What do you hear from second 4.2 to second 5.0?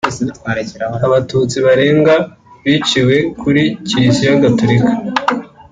Gatorika